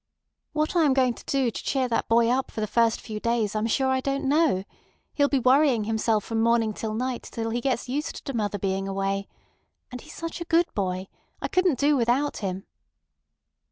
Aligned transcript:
"What 0.53 0.75
I 0.75 0.83
am 0.85 0.95
going 0.95 1.13
to 1.13 1.23
do 1.25 1.51
to 1.51 1.63
cheer 1.63 1.83
up 1.85 1.91
that 1.91 2.07
boy 2.07 2.35
for 2.49 2.59
the 2.59 2.65
first 2.65 2.99
few 2.99 3.19
days 3.19 3.53
I'm 3.55 3.67
sure 3.67 3.89
I 3.91 3.99
don't 4.01 4.23
know. 4.25 4.63
He'll 5.13 5.27
be 5.29 5.37
worrying 5.37 5.83
himself 5.83 6.23
from 6.23 6.41
morning 6.41 6.73
till 6.73 6.95
night 6.95 7.29
before 7.29 7.51
he 7.51 7.61
gets 7.61 7.87
used 7.87 8.25
to 8.25 8.33
mother 8.33 8.57
being 8.57 8.87
away. 8.87 9.27
And 9.91 10.01
he's 10.01 10.15
such 10.15 10.41
a 10.41 10.45
good 10.45 10.65
boy. 10.73 11.07
I 11.39 11.47
couldn't 11.47 11.77
do 11.77 11.95
without 11.95 12.37
him." 12.37 12.65